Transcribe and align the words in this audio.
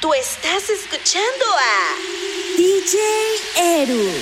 Tú 0.00 0.14
estás 0.14 0.70
escuchando 0.70 1.44
a 1.58 1.96
DJ 2.56 2.98
Eru. 3.82 4.12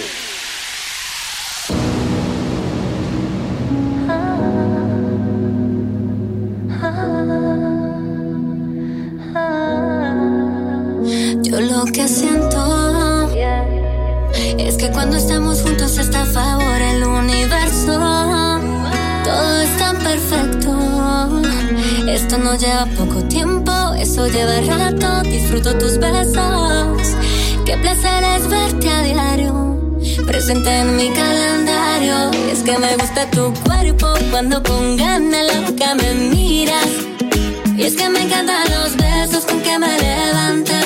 Yo 11.43 11.61
lo 11.61 11.85
que 11.93 12.09
siento 12.09 13.29
es 14.59 14.77
que 14.79 14.91
cuando 14.93 15.19
estamos 15.19 15.61
juntos 15.61 15.99
está 15.99 16.23
a 16.23 16.27
favor 16.27 16.81
el 16.81 17.05
universo. 17.05 18.01
Todo 19.25 19.61
es 19.61 19.77
tan 19.77 19.99
perfecto. 19.99 21.43
Esto 22.09 22.39
no 22.39 22.57
lleva 22.57 22.87
poco 22.97 23.23
tiempo 23.25 23.66
eso 24.17 24.29
lleva 24.29 24.61
rato, 24.63 25.29
disfruto 25.29 25.77
tus 25.77 25.99
besos. 25.99 27.17
Qué 27.67 27.77
placer 27.77 28.25
es 28.25 28.49
verte 28.49 28.89
a 28.89 29.03
diario, 29.03 29.99
presente 30.27 30.71
en 30.71 30.97
mi 30.97 31.11
calendario. 31.11 32.31
Y 32.47 32.51
es 32.51 32.63
que 32.63 32.79
me 32.79 32.97
gusta 32.97 33.31
tu 33.31 33.53
cuerpo 33.65 34.15
cuando 34.31 34.63
con 34.63 34.97
ganas 34.97 35.55
loca 35.55 35.95
me 35.97 36.15
miras. 36.15 36.89
Y 37.77 37.83
es 37.83 37.95
que 37.95 38.09
me 38.09 38.23
encantan 38.23 38.65
los 38.71 38.97
besos 38.97 39.45
con 39.45 39.61
que 39.61 39.79
me 39.79 39.99
levantas 39.99 40.86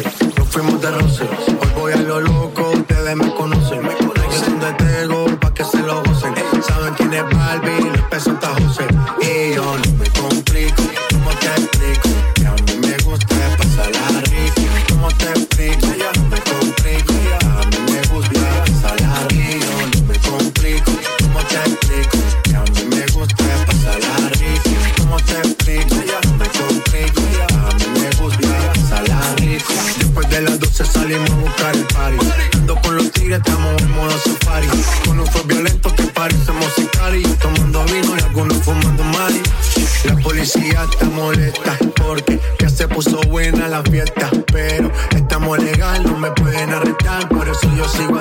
nos 0.00 0.48
fuimos 0.48 0.80
de 0.80 0.90
roce. 0.90 1.24
Hoy 1.24 1.68
voy 1.76 1.92
a 1.92 1.96
lo 1.96 2.20
loco, 2.20 2.70
ustedes 2.70 3.16
me 3.16 3.34
conocen. 3.34 3.71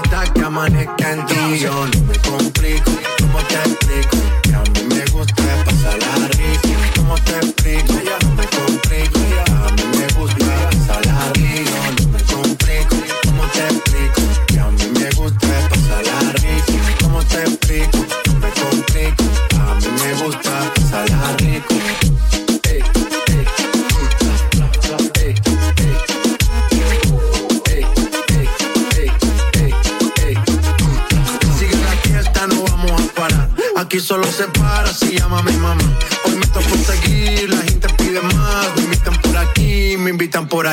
hasta 0.04 0.34
que 0.34 0.42
amanezca 0.42 1.14
en 1.14 1.26
ti. 1.26 1.60
Yo 1.60 1.72
no 1.72 2.02
me 2.06 2.18
complico, 2.20 2.92
¿cómo 3.20 3.40
te 3.48 3.56
explico? 3.56 4.18
Que 4.44 4.56
a 4.56 4.62
mí 4.62 4.96
me 4.96 5.06
gusta 5.12 5.64
pasar 5.66 6.00
la 6.00 6.28
rica. 6.28 6.92
¿Cómo 6.96 7.16
te 7.16 7.38
explico? 7.38 8.01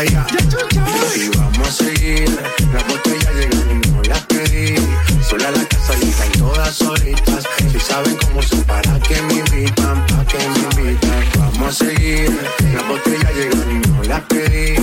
Y 0.00 1.28
vamos 1.36 1.68
a 1.68 1.72
seguir, 1.72 2.30
las 2.72 2.86
botellas 2.86 3.34
llegaron 3.34 3.82
y 3.84 3.90
no 3.90 4.02
las 4.02 4.20
pedí. 4.26 4.76
Sola 5.28 5.50
la 5.50 5.64
casa 5.64 5.94
llegan 5.94 6.32
todas 6.38 6.72
solitas. 6.72 7.44
Si 7.72 7.80
saben 7.80 8.16
cómo 8.18 8.40
son, 8.40 8.62
para 8.62 9.00
que 9.00 9.20
me 9.22 9.34
invitan, 9.34 10.06
para 10.06 10.24
que 10.24 10.38
me 10.38 10.82
invitan. 10.82 11.24
Vamos 11.40 11.82
a 11.82 11.84
seguir, 11.84 12.30
las 12.72 12.86
botellas 12.86 13.34
llegaron 13.34 13.72
y 13.72 13.88
no 13.88 14.02
las 14.04 14.20
pedí. 14.20 14.76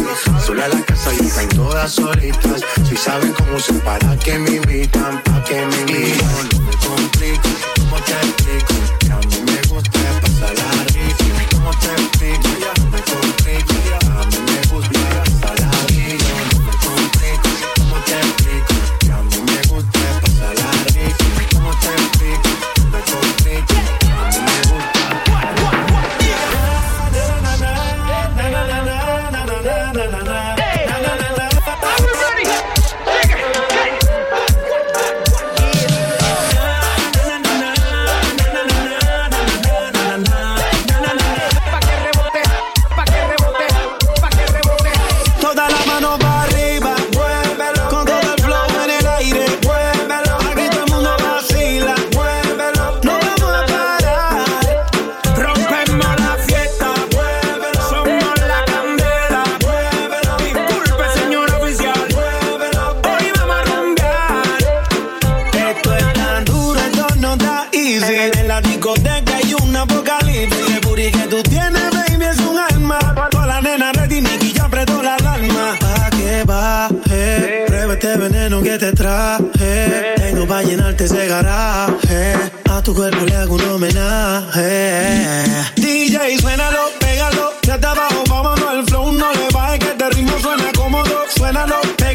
Sola 0.45 0.67
la 0.67 0.81
casa 0.81 1.11
llegan 1.13 1.47
todas 1.47 1.93
solitas. 1.93 2.61
Si 2.89 2.97
saben 2.97 3.31
cómo 3.31 3.57
son, 3.57 3.79
para 3.79 4.17
que 4.19 4.37
me 4.37 4.57
invitan, 4.57 5.23
para 5.23 5.43
que 5.45 5.65
me 5.65 5.77
invitan. 5.77 6.49
No 6.51 6.59
me 6.59 6.75
complico, 6.75 7.49
¿cómo 7.79 7.95
te 8.01 8.11
explico? 8.11 8.74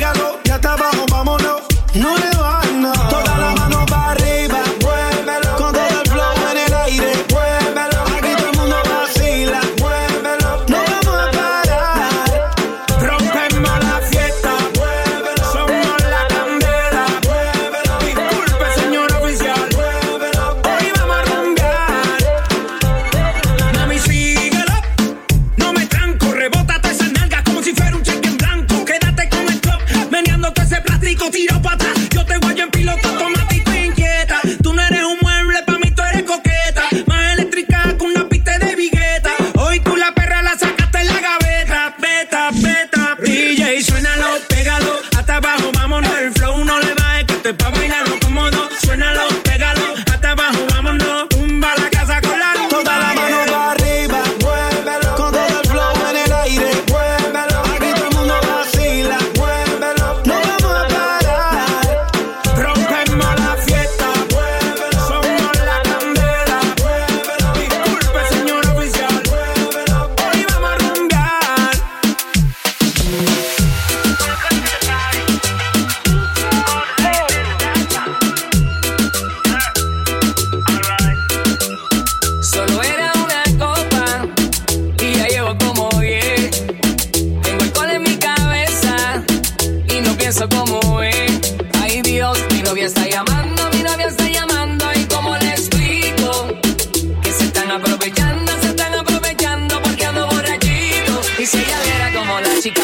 ya 0.00 0.56
está 0.56 0.72
abajo, 0.72 1.04
vámonos. 1.10 1.60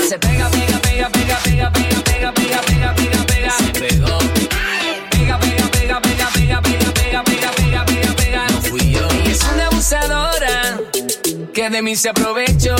Se 0.08 0.16
pega, 0.20 0.48
pega, 0.50 0.78
pega, 0.78 1.08
pega, 1.10 1.36
pega, 1.42 1.72
pega, 1.72 2.00
pega, 2.04 2.32
pega, 2.32 2.62
pega, 2.62 2.94
pega, 2.94 3.26
pega. 3.26 3.50
Se 3.50 3.72
pegó. 3.72 4.18
Pega, 5.10 5.36
pega, 5.40 5.68
pega, 5.72 6.00
pega, 6.00 6.30
pega, 6.30 6.62
pega, 6.62 6.92
pega, 6.92 7.24
pega, 7.24 7.52
pega, 7.52 7.84
pega, 7.84 8.14
pega. 8.14 8.46
No 8.52 8.62
fui 8.62 8.92
yo. 8.92 9.08
Es 9.28 9.42
una 9.52 9.66
abusadora 9.66 10.80
que 11.52 11.70
de 11.70 11.82
mí 11.82 11.96
se 11.96 12.10
aprovechó. 12.10 12.76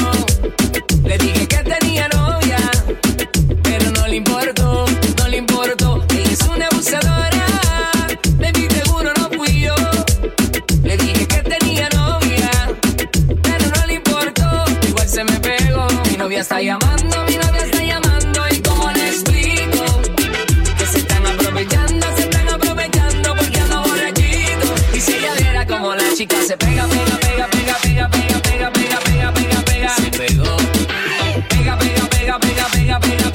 Le 1.03 1.19
dije 1.19 1.49
que 1.49 1.57
tenía 1.65 1.86
baby, 32.87 33.01
baby. 33.01 33.26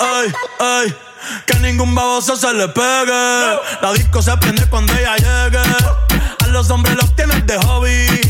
Ay, 0.00 0.32
ay. 0.60 0.96
Que 1.46 1.58
ningún 1.58 1.94
baboso 1.94 2.36
se 2.36 2.52
le 2.54 2.68
pegue. 2.68 3.58
La 3.82 3.92
disco 3.92 4.22
se 4.22 4.36
prende 4.36 4.66
cuando 4.68 4.92
ella 4.94 5.16
llegue. 5.16 5.58
A 5.58 6.46
los 6.48 6.70
hombres 6.70 6.96
los 6.96 7.14
tienes 7.16 7.46
de 7.46 7.58
hobby. 7.58 8.27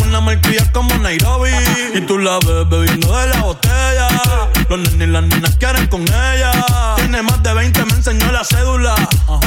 Una 0.00 0.20
marquilla 0.20 0.70
como 0.72 0.94
Nairobi. 0.98 1.50
Y 1.94 2.00
tú 2.02 2.18
la 2.18 2.38
ves 2.38 2.68
bebiendo 2.68 3.16
de 3.16 3.26
la 3.28 3.40
botella. 3.40 4.08
Los 4.68 4.78
nenes 4.78 5.08
y 5.08 5.10
las 5.10 5.22
nenas 5.24 5.56
quieren 5.56 5.86
con 5.88 6.02
ella. 6.02 6.52
Tiene 6.96 7.22
más 7.22 7.42
de 7.42 7.52
20, 7.52 7.84
me 7.84 7.92
enseñó 7.92 8.32
la 8.32 8.44
cédula. 8.44 8.94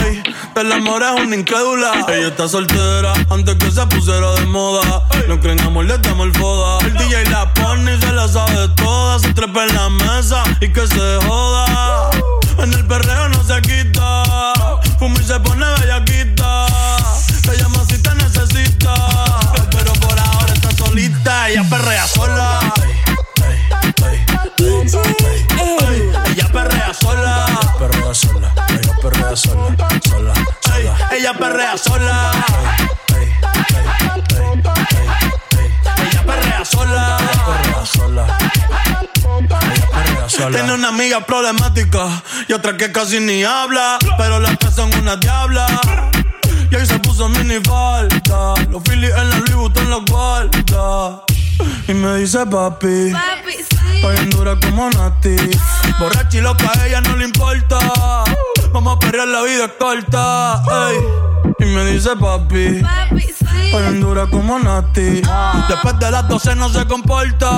Ey, 0.06 0.22
el 0.56 0.72
amor 0.72 1.04
es 1.04 1.22
una 1.22 1.36
incrédula. 1.36 2.06
Ella 2.08 2.28
está 2.28 2.48
soltera 2.48 3.14
antes 3.30 3.56
que 3.56 3.72
se 3.72 3.86
pusiera 3.88 4.32
de 4.34 4.46
moda. 4.46 5.04
No 5.28 5.40
creen 5.40 5.60
amor, 5.62 5.86
le 5.86 5.98
damos 5.98 6.28
el 6.28 6.34
foda. 6.34 6.86
El 6.86 6.94
DJ 6.94 7.25
la 7.30 7.54
pone 7.54 7.96
y 7.96 8.02
se 8.02 8.12
la 8.12 8.28
sabe 8.28 8.68
toda. 8.75 9.20
Se 9.20 9.34
trepa 9.34 9.64
en 9.66 9.75
la 9.75 9.90
mesa 9.90 10.44
y 10.62 10.72
que 10.72 10.86
se 10.86 11.20
joda. 11.25 12.10
En 12.60 12.74
el 12.74 12.86
perreo 12.86 13.30
no 13.30 13.44
se 13.44 13.62
quita. 13.62 14.24
Fuma 15.00 15.20
y 15.20 15.24
se 15.24 15.40
pone 15.40 15.66
bellaquita. 15.80 16.68
Te 17.42 17.58
llama 17.58 17.80
si 17.90 17.98
te 17.98 18.14
necesita. 18.16 19.15
Ella 21.25 21.63
perrea 21.70 22.08
sola. 22.08 22.60
Ella 26.27 26.48
perrea 26.51 26.94
sola. 26.94 27.46
Perrea 27.79 28.13
sola. 28.13 28.53
Ella 28.70 28.94
perrea 29.01 29.36
sola. 29.36 29.75
Sola. 30.03 30.34
sola. 30.63 30.98
Ella 31.12 31.34
perrea 31.34 31.77
sola. 31.77 32.32
Ella 35.98 36.24
perrea 36.25 36.65
sola. 36.65 37.17
Perrea 37.17 37.86
sola. 37.86 38.38
Sola. 40.27 40.58
Tiene 40.58 40.74
una 40.74 40.89
amiga 40.89 41.25
problemática 41.25 42.22
y 42.48 42.53
otra 42.53 42.77
que 42.77 42.91
casi 42.91 43.20
ni 43.20 43.44
habla. 43.44 43.98
Pero 44.17 44.39
las 44.39 44.60
tres 44.60 44.75
son 44.75 44.94
una 44.96 45.15
diabla. 45.15 45.65
Y 46.75 46.77
ahí 46.77 46.86
se 46.86 47.00
puso 47.00 47.29
mini 47.29 47.55
falta. 47.63 48.53
Los 48.70 48.84
Phillies 48.84 49.13
en 49.15 49.29
la 49.29 49.38
Louis 49.38 49.55
Vuitton 49.55 49.89
los 49.89 50.03
guarda. 50.05 51.22
Y 51.88 51.94
me 51.94 52.17
dice 52.17 52.46
papi. 52.46 53.13
Papi, 53.13 53.53
sí. 53.53 53.96
Estoy 53.96 54.17
en 54.17 54.29
dura 54.29 54.58
como 54.60 54.89
Nati. 54.89 55.38
Borracha 55.98 56.38
y 56.38 56.41
loca, 56.41 56.70
a 56.77 56.86
ella 56.86 57.00
no 57.00 57.15
le 57.15 57.24
importa. 57.25 57.79
Vamos 58.74 58.98
a 58.98 59.00
perrear, 59.00 59.29
la 59.29 59.44
vida 59.44 59.65
es 59.65 59.72
corta. 59.79 60.62
ey. 60.89 60.98
Y 61.60 61.65
me 61.65 61.86
dice 61.86 62.10
papi. 62.17 62.82
Papi, 62.82 63.22
sí. 63.22 63.46
Estoy 63.67 63.84
en 63.86 64.01
dura 64.01 64.27
como 64.27 64.60
Nati. 64.60 65.22
Después 65.70 65.98
de 66.00 66.12
las 66.12 66.27
12 66.27 66.55
no 66.55 66.67
se 66.67 66.86
comporta. 66.88 67.50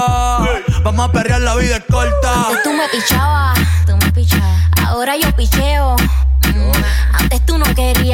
Vamos 0.84 1.10
a 1.10 1.12
perrear, 1.12 1.42
la 1.42 1.56
vida 1.56 1.78
es 1.78 1.84
corta. 1.90 2.34
Antes 2.50 2.62
tú 2.64 2.72
me 2.72 2.88
pichabas, 2.90 3.58
tú 3.88 3.98
me 3.98 4.12
pichabas. 4.12 4.70
Ahora 4.86 5.16
yo 5.18 5.32
picheo. 5.36 5.96
Mm, 6.54 6.72
Antes 7.20 7.46
tú 7.46 7.58
no 7.58 7.66
querías. 7.76 8.07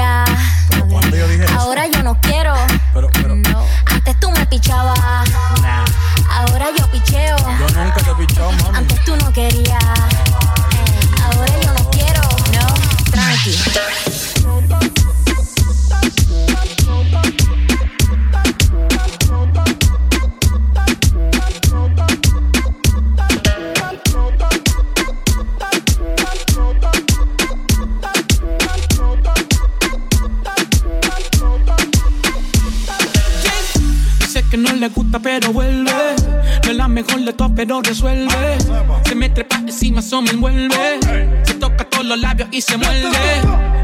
Resuelve. 37.82 38.58
Se 39.06 39.16
me 39.16 39.30
trepa 39.30 39.58
encima, 39.58 40.00
eso 40.00 40.22
me 40.22 40.32
envuelve. 40.32 41.00
Se 41.44 41.54
toca 41.56 41.84
todos 41.86 42.06
los 42.06 42.20
labios 42.20 42.50
y 42.52 42.62
se 42.62 42.78
muerde. 42.78 43.10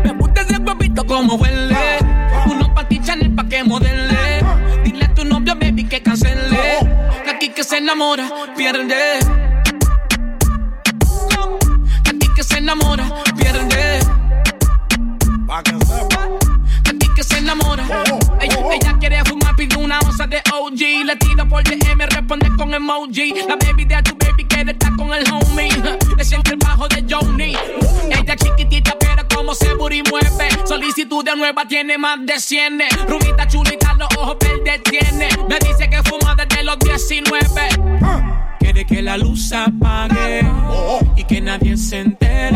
Me 0.04 0.14
gusta 0.14 0.42
ese 0.42 0.58
huevito 0.58 1.06
como 1.06 1.36
huele. 1.36 1.98
Uno 2.46 2.74
pa' 2.74 2.88
ti, 2.88 3.00
Chanel, 3.02 3.34
pa' 3.34 3.48
que 3.48 3.64
modele. 3.64 4.44
Dile 4.84 5.06
a 5.06 5.14
tu 5.14 5.26
novio, 5.26 5.56
baby, 5.56 5.86
que 5.86 6.02
cancele. 6.02 6.58
Que 7.24 7.30
aquí 7.30 7.50
que 7.50 7.64
se 7.64 7.78
enamora, 7.78 8.30
pierde. 8.56 9.20
Que 12.04 12.10
aquí 12.10 12.28
que 12.36 12.44
se 12.44 12.58
enamora, 12.58 13.06
Le 21.10 21.16
tiro 21.16 21.44
por 21.48 21.64
DM, 21.64 22.06
responde 22.06 22.48
con 22.56 22.72
emoji. 22.72 23.34
La 23.48 23.56
baby 23.56 23.84
de 23.84 24.00
tu 24.04 24.16
baby 24.24 24.46
quiere 24.46 24.74
estar 24.74 24.96
con 24.96 25.12
el 25.12 25.24
homie. 25.34 25.72
Le 25.72 26.24
el 26.52 26.58
bajo 26.58 26.88
de 26.88 27.04
Johnny. 27.10 27.56
Ella 28.12 28.36
chiquitita, 28.36 28.96
pero 29.00 29.28
como 29.36 29.56
se 29.56 29.74
booty 29.74 30.04
mueve. 30.04 30.50
Solicitud 30.66 31.26
de 31.26 31.36
nueva 31.36 31.66
tiene 31.68 31.98
más 31.98 32.24
de 32.28 32.40
100. 32.40 32.82
Rubita 33.08 33.48
chulita, 33.48 33.96
los 33.96 34.08
ojos 34.20 34.38
verdes 34.40 34.84
tiene. 34.84 35.30
Me 35.50 35.58
dice 35.58 35.90
que 35.90 36.04
fuma 36.04 36.36
desde 36.36 36.64
los 36.64 36.78
19. 36.78 37.40
Quiere 38.60 38.86
que 38.86 39.02
la 39.02 39.18
luz 39.18 39.52
apague 39.52 40.46
y 41.16 41.24
que 41.24 41.42
nadie 41.42 41.76
se 41.76 42.02
entere. 42.02 42.56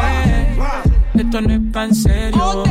Esto 1.16 1.42
no 1.42 1.54
es 1.56 1.60
pa' 1.74 1.86
en 1.86 1.96
serio. 1.96 2.64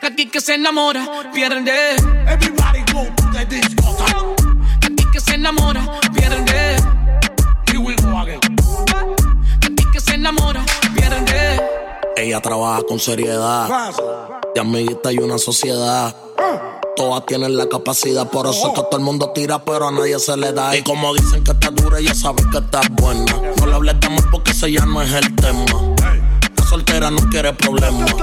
Que 0.00 0.06
aquí 0.06 0.26
que 0.26 0.40
se 0.40 0.54
enamora, 0.54 1.06
pierde. 1.32 1.96
Everybody 2.26 2.80
go 2.92 3.06
to 3.16 3.30
the 3.32 3.46
disco. 3.46 3.96
Que 4.80 4.86
aquí 4.86 5.04
que 5.12 5.20
se 5.20 5.34
enamora, 5.34 6.00
pierde. 6.14 6.76
Here 7.66 7.78
we 7.78 7.94
go 7.96 8.18
again. 8.18 8.40
Que 9.60 9.66
aquí 9.66 9.84
que 9.92 10.00
se 10.00 10.14
enamora, 10.14 10.64
pierde. 10.94 11.60
Ella 12.16 12.40
trabaja 12.40 12.82
con 12.88 12.98
seriedad. 12.98 13.68
De 14.54 14.60
amiguita 14.60 15.12
y 15.12 15.18
una 15.18 15.38
sociedad. 15.38 16.14
Todas 16.96 17.26
tienen 17.26 17.56
la 17.56 17.68
capacidad, 17.68 18.26
por 18.30 18.46
eso 18.46 18.72
que 18.72 18.80
todo 18.82 18.96
el 18.96 19.04
mundo 19.04 19.30
tira, 19.34 19.62
pero 19.62 19.88
a 19.88 19.90
nadie 19.90 20.18
se 20.18 20.34
le 20.36 20.52
da. 20.52 20.74
Y 20.76 20.82
como 20.82 21.12
dicen 21.14 21.44
que 21.44 21.50
está 21.50 21.70
dura, 21.70 22.00
ya 22.00 22.14
sabes 22.14 22.46
que 22.46 22.58
está 22.58 22.80
buena. 22.92 23.32
No 23.58 23.66
le 23.66 23.74
hables 23.74 24.00
de 24.00 24.06
amor 24.06 24.30
porque 24.30 24.52
ese 24.52 24.72
ya 24.72 24.86
no 24.86 25.02
es 25.02 25.12
el 25.12 25.34
tema. 25.36 25.64
La 26.56 26.64
soltera 26.64 27.10
no 27.10 27.18
quiere 27.28 27.52
problemas. 27.52 28.14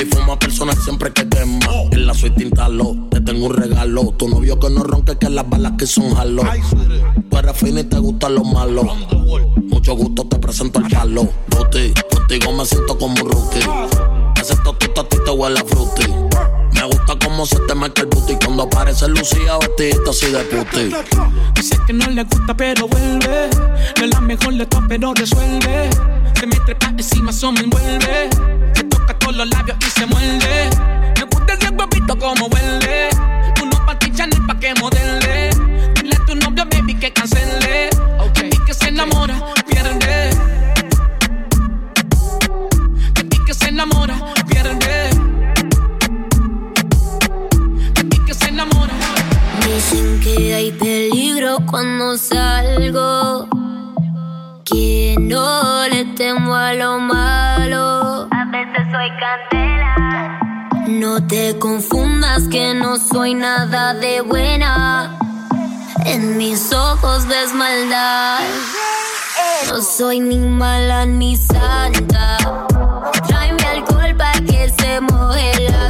Y 0.00 0.04
fuma 0.06 0.38
personas 0.38 0.78
siempre 0.82 1.12
que 1.12 1.28
quema. 1.28 1.58
En 1.90 2.06
la 2.06 2.14
suite 2.14 2.42
instalo, 2.42 2.96
te 3.10 3.20
tengo 3.20 3.48
un 3.48 3.54
regalo. 3.54 4.14
Tu 4.16 4.28
novio 4.30 4.58
que 4.58 4.70
no 4.70 4.82
ronque, 4.82 5.18
que 5.18 5.28
las 5.28 5.46
balas 5.46 5.72
que 5.76 5.86
son 5.86 6.14
jalo. 6.14 6.42
Tú 7.28 7.36
eres 7.36 7.56
fina 7.56 7.80
y 7.80 7.84
te 7.84 7.98
gustan 7.98 8.36
los 8.36 8.46
malos. 8.46 8.86
Mucho 9.68 9.94
gusto, 9.94 10.26
te 10.26 10.38
presento 10.38 10.78
el 10.78 10.88
palo. 10.88 11.28
Ruti, 11.48 11.92
contigo 12.10 12.52
me 12.52 12.64
siento 12.64 12.96
como 12.96 13.12
un 13.22 13.30
rookie. 13.30 13.60
Ese 14.40 14.56
totito 14.64 15.02
a 15.02 15.04
ti 15.08 15.18
te 15.22 15.30
huele 15.30 15.60
a 15.60 15.64
fruity. 15.64 16.10
Me 16.72 16.84
gusta 16.86 17.18
cómo 17.22 17.44
se 17.44 17.58
te 17.60 17.74
marca 17.74 18.00
el 18.00 18.08
booty 18.08 18.36
cuando 18.42 18.62
aparece 18.62 19.06
Lucía 19.06 19.58
vestidita 19.58 20.10
así 20.10 20.30
de 20.30 20.38
puti. 20.44 20.94
Dice 21.54 21.76
que 21.86 21.92
no 21.92 22.06
le 22.06 22.24
gusta, 22.24 22.56
pero 22.56 22.88
vuelve. 22.88 23.50
No 23.98 24.04
es 24.04 24.10
la 24.10 24.20
mejor 24.22 24.54
de 24.54 24.66
pero 24.88 25.12
resuelve. 25.12 25.90
Se 26.40 26.46
me 26.46 26.56
trepa 26.60 26.86
encima, 26.88 27.32
eso 27.32 27.52
me 27.52 27.60
envuelve. 27.60 28.30
Todos 29.30 29.46
los 29.46 29.56
labios 29.56 29.78
y 29.78 29.90
se 29.90 30.06
muerde. 30.06 30.70
Me 31.16 31.22
gusta 31.22 31.54
ese 31.54 31.68
huevito 31.68 32.18
como 32.18 32.46
huele. 32.46 33.10
Uno 33.62 33.86
pa' 33.86 33.96
ti, 33.96 34.10
Chanel 34.12 34.44
pa' 34.44 34.58
que 34.58 34.74
modele. 34.80 35.50
Dile 35.94 36.16
a 36.16 36.24
tu 36.26 36.34
novio, 36.34 36.64
baby, 36.68 36.96
que 36.96 37.12
cancele. 37.12 37.90
Y 38.42 38.58
que 38.64 38.74
se 38.74 38.88
enamora, 38.88 39.40
pierde. 39.68 40.30
Y 43.22 43.44
que 43.44 43.54
se 43.54 43.68
enamora, 43.68 44.16
pierde. 44.48 45.10
Y 48.02 48.18
que 48.26 48.34
se 48.34 48.48
enamora. 48.48 48.94
Dicen 49.64 50.20
que 50.24 50.54
hay 50.54 50.72
peligro 50.72 51.58
cuando 51.70 52.18
salgo. 52.18 53.46
Que 54.64 55.14
no 55.20 55.86
le 55.86 56.04
temo 56.16 56.52
a 56.56 56.74
lo 56.74 56.98
malo. 56.98 58.28
No 60.86 61.26
te 61.26 61.58
confundas 61.58 62.46
que 62.48 62.74
no 62.74 62.98
soy 62.98 63.32
nada 63.32 63.94
de 63.94 64.20
buena. 64.20 65.18
En 66.04 66.36
mis 66.36 66.70
ojos 66.74 67.26
ves 67.26 67.54
maldad. 67.54 68.40
No 69.68 69.80
soy 69.80 70.20
ni 70.20 70.38
mala 70.38 71.06
ni 71.06 71.34
santa. 71.36 72.36
Tráeme 73.26 73.62
alcohol 73.62 74.14
para 74.18 74.38
que 74.40 74.68
se 74.68 75.00
moje 75.00 75.70
la 75.70 75.89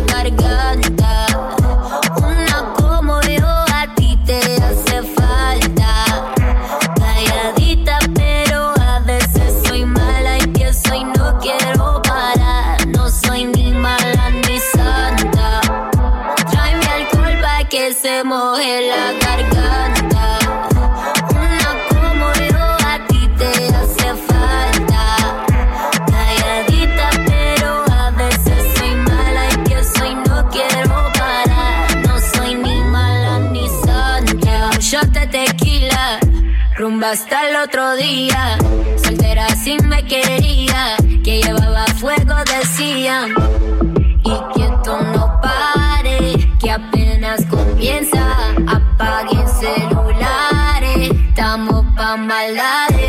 Estamos 52.10 52.26
pa' 52.26 52.34
maldades. 52.34 52.99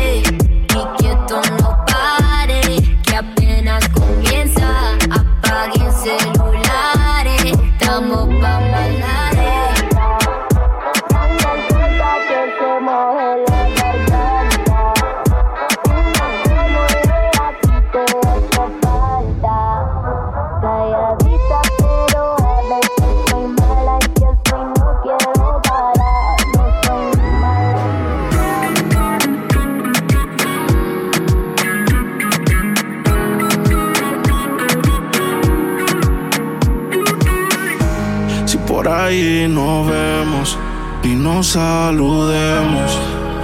Saludemos, 41.52 42.98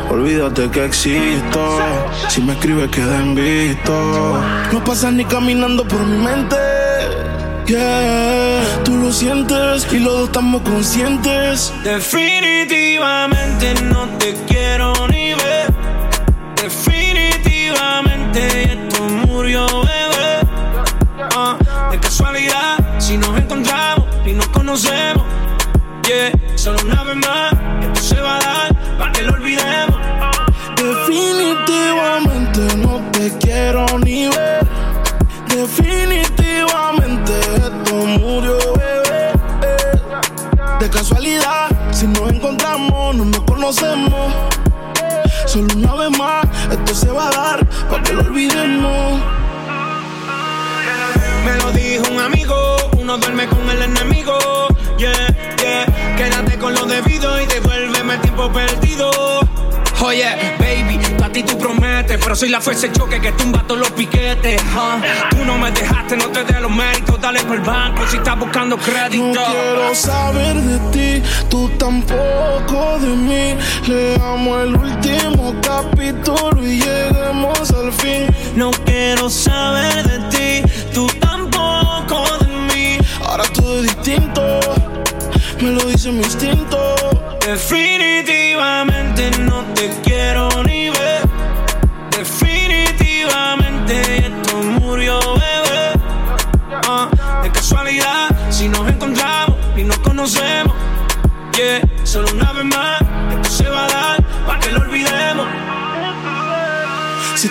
olvídate 0.08 0.70
que 0.70 0.86
existo. 0.86 1.78
Si 2.30 2.40
me 2.40 2.54
escribes, 2.54 2.90
queda 2.90 3.20
en 3.20 3.34
visto. 3.34 4.40
No 4.72 4.82
pasas 4.82 5.12
ni 5.12 5.26
caminando 5.26 5.86
por 5.86 6.00
mi 6.06 6.16
mente. 6.24 6.56
Yeah, 7.66 8.62
tú 8.82 8.96
lo 8.96 9.12
sientes 9.12 9.86
y 9.92 9.98
los 9.98 10.14
dos 10.14 10.24
estamos 10.28 10.62
conscientes. 10.62 11.70
Definitivamente 11.84 13.74
no 13.84 14.08
te 14.18 14.32
quiero 14.46 14.94
ni 15.08 15.34
ver. 15.34 15.70
Definitivamente 16.62 18.72
esto 18.72 19.02
murió, 19.26 19.66
bebé. 19.66 20.48
Ah, 21.36 21.58
de 21.90 22.00
casualidad, 22.00 22.78
si 22.98 23.18
nos 23.18 23.38
encontramos 23.38 24.06
y 24.24 24.32
nos 24.32 24.48
conocemos. 24.48 25.26
Yeah, 26.06 26.32
solo 26.58 26.78
una 26.84 27.02
vez 27.04 27.16
más, 27.16 27.52
esto 27.82 28.02
se 28.02 28.20
va 28.20 28.36
a 28.36 28.40
dar 28.40 28.76
para 28.98 29.12
que 29.12 29.22
lo 29.22 29.32
olvidemos. 29.34 29.96
Definitivamente 30.76 32.76
no 32.78 33.00
te 33.12 33.32
quiero 33.38 33.86
ni 34.00 34.26
ver. 34.26 34.66
Definitivamente 35.48 37.32
esto 37.54 37.94
murió, 37.94 38.58
bebé. 38.74 39.30
De 40.80 40.90
casualidad, 40.90 41.68
si 41.92 42.08
nos 42.08 42.32
encontramos, 42.32 43.14
no 43.14 43.26
nos 43.26 43.42
conocemos. 43.42 44.34
Solo 45.46 45.68
una 45.76 45.94
vez 45.94 46.10
más, 46.18 46.44
esto 46.72 46.94
se 46.94 47.12
va 47.12 47.28
a 47.28 47.30
dar 47.30 47.64
para 47.88 48.02
que 48.02 48.14
lo 48.14 48.22
olvidemos. 48.22 49.20
Me 51.44 51.56
lo 51.62 51.70
dijo 51.70 52.02
un 52.10 52.18
amigo, 52.18 52.56
uno 52.98 53.16
duerme 53.16 53.46
con 53.46 53.70
el 53.70 53.82
enemigo. 53.82 54.57
Debido 57.02 57.40
y 57.40 57.46
devuélveme 57.46 58.14
el 58.14 58.20
tiempo 58.20 58.50
perdido. 58.52 59.10
Oye, 60.00 60.26
baby, 60.58 60.98
a 61.22 61.28
ti 61.30 61.42
tú 61.42 61.58
prometes, 61.58 62.18
pero 62.22 62.34
soy 62.36 62.48
la 62.48 62.60
fuerza 62.60 62.86
de 62.86 62.92
choque 62.92 63.20
que 63.20 63.32
tumba 63.32 63.62
todos 63.66 63.80
los 63.80 63.90
piquetes. 63.90 64.60
huh. 64.62 65.00
Tú 65.30 65.44
no 65.44 65.58
me 65.58 65.70
dejaste, 65.70 66.16
no 66.16 66.26
te 66.26 66.44
dé 66.44 66.60
los 66.60 66.70
méritos, 66.70 67.20
dale 67.20 67.40
por 67.40 67.56
el 67.56 67.62
banco 67.62 68.02
si 68.08 68.16
estás 68.16 68.38
buscando 68.38 68.76
crédito. 68.78 69.24
No 69.24 69.44
quiero 69.46 69.94
saber 69.94 70.56
de 70.56 70.78
ti, 70.90 71.28
tú 71.48 71.68
tampoco 71.78 72.98
de 73.00 73.08
mí. 73.08 73.56
Leamos 73.86 74.62
el 74.62 74.76
último 74.76 75.54
capítulo 75.62 76.64
y 76.64 76.80
lleguemos 76.80 77.70
al 77.70 77.92
fin. 77.92 78.26
No 78.54 78.70
quiero 78.84 79.28
saber 79.28 80.04
de 80.04 80.18
ti, 80.30 80.72
tú 80.94 81.06
tampoco 81.20 81.37
me 85.68 85.74
lo 85.74 85.84
dice 85.88 86.10
mi 86.10 86.22
instinto. 86.22 86.94
Definitivamente 87.46 89.30
no 89.40 89.62
te 89.74 89.90
quiero 90.02 90.48
ni 90.64 90.88
ver. 90.90 91.22
Definitivamente 92.10 94.26
esto 94.26 94.56
murió, 94.80 95.20
bebé. 95.34 95.92
Ah, 96.86 97.08
de 97.42 97.50
casualidad, 97.50 98.28
si 98.50 98.68
nos 98.68 98.88
encontramos 98.88 99.56
y 99.76 99.82
nos 99.84 99.98
conocemos. 99.98 100.74
Yeah, 101.54 101.82
solo 102.04 102.28
una 102.32 102.52
vez 102.52 102.64
más, 102.64 103.02
esto 103.32 103.50
se 103.50 103.68
va 103.68 103.84
a 103.84 103.88
dar 103.88 104.24
para 104.46 104.60
que 104.60 104.70
lo 104.70 104.80
olvidemos. 104.80 105.46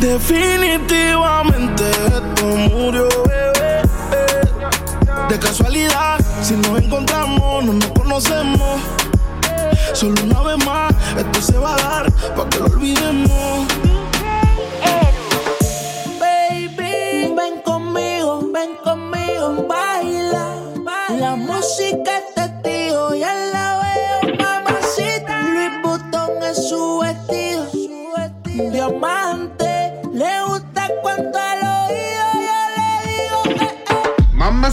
Definitivamente 0.00 1.90
esto 1.90 2.46
murió, 2.46 3.08
bebé. 3.26 3.82
De 5.28 5.38
casualidad, 5.40 6.20
si 6.40 6.54
nos 6.54 6.80
encontramos, 6.80 7.64
no 7.64 7.72
nos 7.72 7.88
conocemos. 7.88 8.80
Solo 9.94 10.22
una 10.22 10.42
vez 10.42 10.64
más, 10.64 10.94
esto 11.16 11.42
se 11.42 11.58
va 11.58 11.74
a 11.74 11.78
dar 11.78 12.12
para 12.36 12.48
que 12.48 12.58
lo 12.60 12.66
olvidemos. 12.66 13.66
Baby, 16.20 17.34
ven 17.36 17.60
conmigo, 17.64 18.40
ven 18.52 18.76
conmigo, 18.84 19.66
baila. 19.68 20.54
La 21.18 21.34
música 21.34 22.17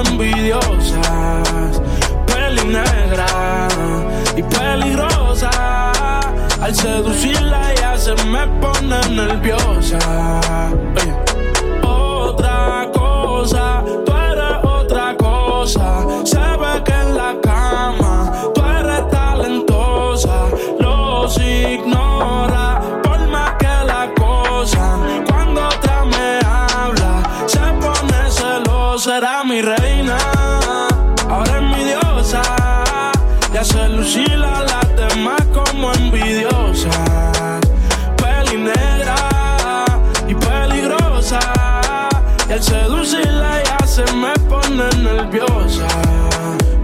Envidiosas. 0.00 1.82
Peli 2.26 2.64
negra 2.64 3.68
y 4.36 4.42
peligrosa. 4.42 5.50
Al 6.60 6.74
seducirla 6.74 7.72
ella 7.72 7.96
se 7.96 8.14
me 8.24 8.46
pone 8.60 8.98
nerviosa. 9.10 9.98
Nerviosa. 45.16 45.86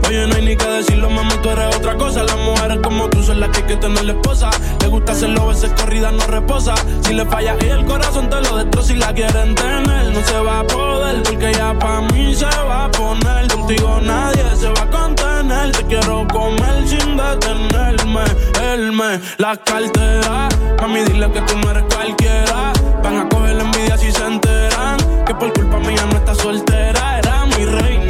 Oye, 0.09 0.27
no 0.27 0.35
hay 0.35 0.45
ni 0.45 0.57
que 0.57 0.67
decirlo, 0.67 1.11
mami, 1.11 1.35
tú 1.43 1.51
eres 1.51 1.77
otra 1.77 1.97
cosa. 1.97 2.23
Las 2.23 2.37
mujeres 2.37 2.79
como 2.83 3.09
tú 3.09 3.23
son 3.23 3.41
las 3.41 3.51
que 3.51 3.59
hay 3.59 3.67
que 3.67 3.77
tener 3.77 4.05
la 4.05 4.13
esposa. 4.13 4.51
Le 4.81 4.89
gusta 4.89 5.13
hacerlo, 5.13 5.47
veces 5.49 5.71
corrida 5.79 6.11
no 6.11 6.27
reposa. 6.27 6.75
Si 7.03 7.15
le 7.15 7.25
falla 7.27 7.57
y 7.61 7.69
el 7.69 7.85
corazón 7.85 8.29
te 8.29 8.41
lo 8.41 8.57
destroza. 8.57 8.89
Si 8.89 8.95
la 8.97 9.13
quieren 9.15 9.55
tener, 9.55 10.13
no 10.13 10.21
se 10.25 10.39
va 10.39 10.61
a 10.61 10.67
poder. 10.67 11.23
Porque 11.23 11.53
ya 11.53 11.79
pa' 11.79 12.01
mí 12.13 12.35
se 12.35 12.47
va 12.47 12.87
a 12.87 12.91
poner. 12.91 13.49
Contigo 13.49 14.01
nadie 14.03 14.45
se 14.57 14.69
va 14.69 14.83
a 14.83 14.91
contener. 14.91 15.73
Te 15.73 15.85
quiero 15.85 16.27
comer 16.29 16.89
sin 16.89 17.17
detenerme. 17.17 18.25
Él 18.73 18.93
me 18.93 19.21
la 19.39 19.57
cartera. 19.57 20.49
Mami, 20.81 21.01
dile 21.05 21.31
que 21.31 21.41
tú 21.43 21.57
no 21.59 21.71
eres 21.71 21.85
cualquiera. 21.95 22.73
Van 23.03 23.17
a 23.19 23.29
coger 23.29 23.55
la 23.57 23.65
envidia 23.65 23.97
si 23.97 24.11
se 24.11 24.25
enteran. 24.25 24.97
Que 25.25 25.35
por 25.35 25.53
culpa 25.53 25.79
mía 25.79 26.05
no 26.11 26.17
está 26.17 26.35
soltera. 26.35 27.19
Era 27.19 27.47
mi 27.47 27.65
reina 27.65 28.02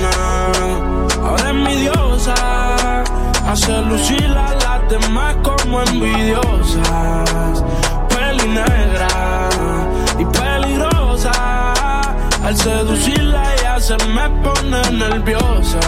ahora 1.52 1.70
es 1.70 1.76
mi 1.76 1.82
diosa. 1.82 3.04
Hace 3.46 3.82
lucir 3.82 4.26
a 4.36 4.54
las 4.54 4.90
demás 4.90 5.36
como 5.42 5.82
envidiosas. 5.82 7.64
Peli 8.08 8.48
negra 8.48 9.48
y 10.18 10.24
peligrosa. 10.24 12.12
Al 12.44 12.56
seducirla 12.56 13.54
ella 13.54 13.80
se 13.80 13.96
me 14.08 14.28
pone 14.42 14.90
nerviosa. 14.92 15.80